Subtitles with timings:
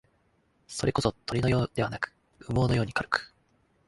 [0.67, 3.35] それこそ、鳥のようではなく、羽毛のように軽く、